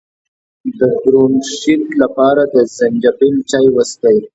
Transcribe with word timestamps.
د 0.79 0.81
برونشیت 1.01 1.85
لپاره 2.01 2.43
د 2.53 2.55
زنجبیل 2.77 3.35
چای 3.49 3.67
وڅښئ 3.71 4.17